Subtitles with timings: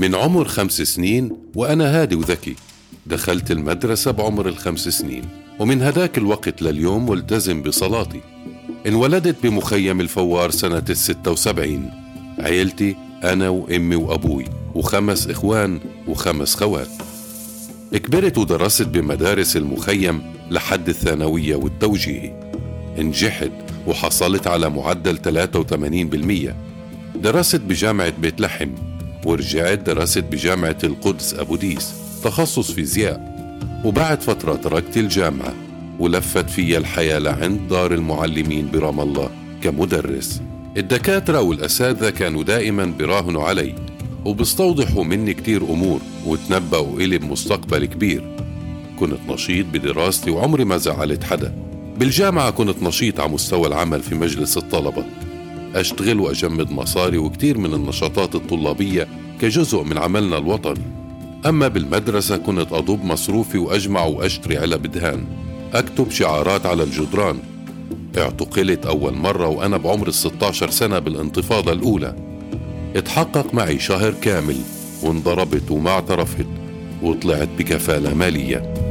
[0.00, 2.54] من عمر خمس سنين وأنا هادي وذكي.
[3.06, 5.24] دخلت المدرسة بعمر الخمس سنين
[5.58, 8.20] ومن هداك الوقت لليوم ملتزم بصلاتي.
[8.86, 11.90] انولدت بمخيم الفوار سنة الستة وسبعين.
[12.38, 14.44] عيلتي أنا وأمي وأبوي
[14.74, 16.90] وخمس إخوان وخمس خوات.
[17.92, 22.52] كبرت ودرست بمدارس المخيم لحد الثانوية والتوجيهي
[22.98, 23.52] نجحت
[23.86, 26.54] وحصلت على معدل 83%
[27.16, 28.89] درست بجامعة بيت لحم
[29.24, 33.30] ورجعت درست بجامعة القدس أبو ديس تخصص فيزياء.
[33.84, 35.54] وبعد فترة تركت الجامعة
[35.98, 39.30] ولفت في الحياة لعند دار المعلمين برام الله
[39.62, 40.42] كمدرس.
[40.76, 43.74] الدكاترة والأساتذة كانوا دائما براهنوا علي
[44.24, 48.36] وبيستوضحوا مني كتير أمور وتنبأوا إلي بمستقبل كبير.
[48.98, 51.54] كنت نشيط بدراستي وعمري ما زعلت حدا.
[51.98, 55.04] بالجامعة كنت نشيط على مستوى العمل في مجلس الطلبة.
[55.74, 59.08] أشتغل وأجمد مصاري وكتير من النشاطات الطلابية
[59.40, 60.84] كجزء من عملنا الوطني.
[61.46, 65.24] أما بالمدرسة كنت أضب مصروفي وأجمع وأشتري علب دهان
[65.74, 67.38] أكتب شعارات على الجدران.
[68.18, 72.16] اعتقلت أول مرة وأنا بعمر الستاشر سنة بالانتفاضة الأولى.
[72.96, 74.56] اتحقق معي شهر كامل
[75.02, 76.46] وانضربت وما اعترفت
[77.02, 78.89] وطلعت بكفالة مالية.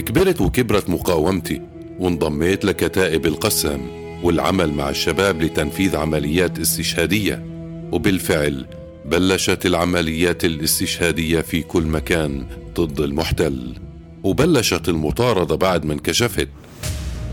[0.00, 1.60] كبرت وكبرت مقاومتي
[1.98, 3.80] وانضميت لكتائب القسام
[4.22, 7.44] والعمل مع الشباب لتنفيذ عمليات استشهادية
[7.92, 8.66] وبالفعل
[9.04, 13.74] بلشت العمليات الاستشهادية في كل مكان ضد المحتل
[14.22, 16.48] وبلشت المطاردة بعد ما انكشفت.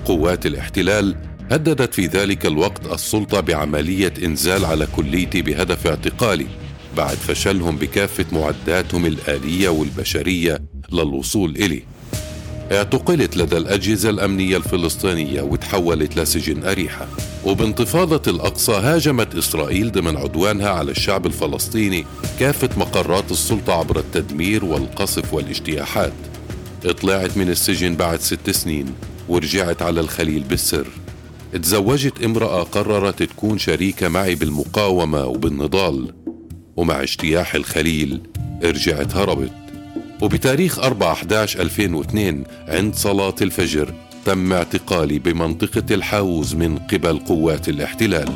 [0.06, 1.16] قوات الاحتلال
[1.52, 6.48] هددت في ذلك الوقت السلطة بعملية إنزال على كليتي بهدف اعتقالي
[6.98, 11.84] بعد فشلهم بكافة معداتهم الآلية والبشرية للوصول إلي.
[12.72, 17.08] اعتقلت لدى الأجهزة الأمنية الفلسطينية وتحولت لسجن أريحة.
[17.46, 22.06] وبانتفاضة الأقصى هاجمت إسرائيل ضمن عدوانها على الشعب الفلسطيني
[22.40, 26.14] كافة مقرات السلطة عبر التدمير والقصف والاجتياحات.
[27.02, 28.94] طلعت من السجن بعد ست سنين
[29.30, 30.88] ورجعت على الخليل بالسر.
[31.62, 36.14] تزوجت امرأة قررت تكون شريكة معي بالمقاومة وبالنضال.
[36.76, 38.22] ومع اجتياح الخليل
[38.64, 39.59] رجعت هربت.
[40.22, 43.94] وبتاريخ 4 11 2002 عند صلاة الفجر
[44.26, 48.30] تم اعتقالي بمنطقة الحاوز من قبل قوات الاحتلال.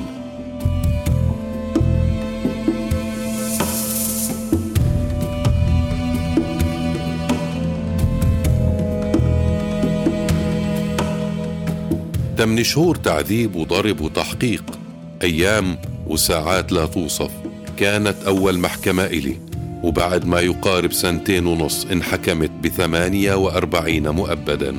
[12.38, 14.80] تمن شهور تعذيب وضرب وتحقيق
[15.22, 15.78] أيام
[16.08, 17.32] وساعات لا توصف
[17.78, 19.43] كانت أول محكمة إلي.
[19.84, 24.76] وبعد ما يقارب سنتين ونص انحكمت بثمانية وأربعين مؤبدا.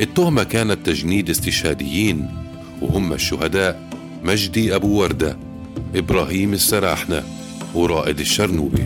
[0.00, 2.28] التهمة كانت تجنيد استشهاديين
[2.82, 3.80] وهم الشهداء
[4.24, 5.36] مجدي أبو وردة
[5.94, 7.22] إبراهيم السراحنة
[7.74, 8.84] ورائد الشرنوبي.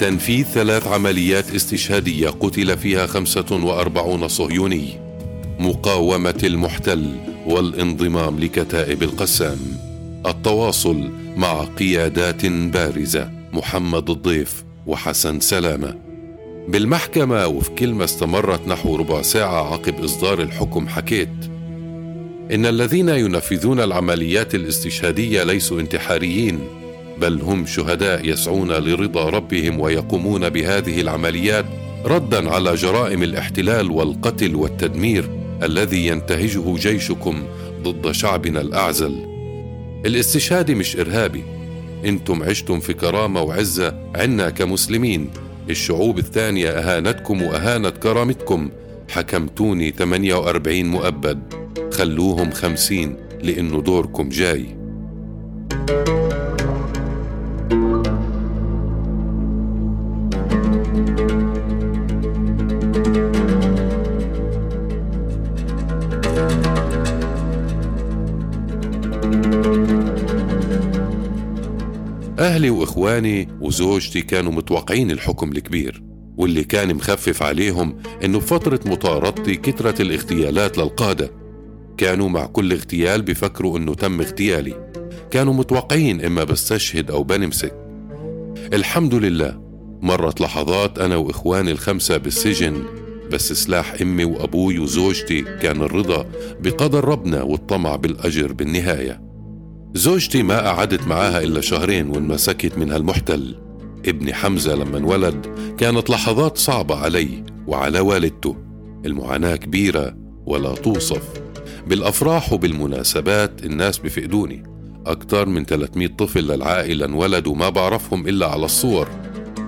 [0.00, 4.88] تنفيذ ثلاث عمليات استشهادية قتل فيها خمسة وأربعون صهيوني.
[5.58, 7.10] مقاومة المحتل
[7.46, 9.58] والانضمام لكتائب القسام.
[10.26, 15.94] التواصل مع قيادات بارزة محمد الضيف وحسن سلامة.
[16.68, 21.28] بالمحكمة وفي كلمة استمرت نحو ربع ساعة عقب إصدار الحكم حكيت
[22.52, 26.58] إن الذين ينفذون العمليات الاستشهادية ليسوا انتحاريين
[27.20, 31.64] بل هم شهداء يسعون لرضا ربهم ويقومون بهذه العمليات
[32.04, 35.24] ردا على جرائم الاحتلال والقتل والتدمير
[35.62, 37.42] الذي ينتهجه جيشكم
[37.82, 39.31] ضد شعبنا الأعزل.
[40.06, 41.44] الاستشهادي مش إرهابي.
[42.04, 45.30] إنتم عشتم في كرامة وعزة عنا كمسلمين.
[45.70, 48.70] الشعوب الثانية أهانتكم وأهانت كرامتكم.
[49.10, 51.42] حكمتوني 48 مؤبد.
[51.92, 54.76] خلوهم خمسين لأنه دوركم جاي.
[72.62, 76.02] أهلي وإخواني وزوجتي كانوا متوقعين الحكم الكبير
[76.36, 81.30] واللي كان مخفف عليهم إنه بفترة مطاردتي كثرت الاغتيالات للقادة.
[81.96, 84.90] كانوا مع كل اغتيال بفكروا إنه تم اغتيالي.
[85.30, 87.74] كانوا متوقعين إما بستشهد أو بنمسك.
[88.72, 89.60] الحمد لله
[90.02, 92.84] مرت لحظات أنا وإخواني الخمسة بالسجن
[93.32, 96.26] بس سلاح أمي وأبوي وزوجتي كان الرضا
[96.60, 99.31] بقدر ربنا والطمع بالأجر بالنهاية.
[99.94, 103.56] زوجتي ما قعدت معاها إلا شهرين وانمسكت من هالمحتل
[104.06, 105.46] ابني حمزة لما انولد
[105.78, 108.56] كانت لحظات صعبة علي وعلى والدته.
[109.06, 110.16] المعاناة كبيرة
[110.46, 111.22] ولا توصف.
[111.86, 114.62] بالأفراح وبالمناسبات الناس بفقدوني.
[115.06, 119.08] أكثر من 300 طفل للعائلة انولدوا ما بعرفهم إلا على الصور.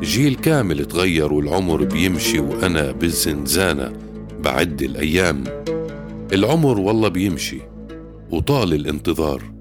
[0.02, 3.92] جيل كامل تغير والعمر بيمشي وأنا بالزنزانة
[4.38, 5.44] بعد الأيام.
[6.32, 7.60] العمر والله بيمشي
[8.30, 9.53] وطال الانتظار.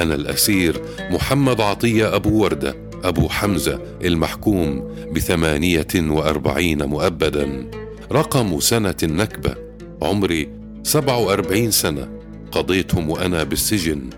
[0.00, 0.80] أنا الأسير
[1.10, 2.74] محمد عطية أبو وردة
[3.04, 7.70] أبو حمزة المحكوم بثمانية وأربعين مؤبدا.
[8.12, 9.54] رقم سنة النكبة
[10.02, 10.48] عمري
[10.82, 12.08] سبعة وأربعين سنة.
[12.52, 14.10] قضيتهم وأنا بالسجن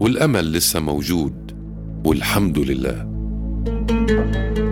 [0.00, 1.52] والأمل لسه موجود
[2.04, 3.08] والحمد لله.
[3.88, 4.67] thank you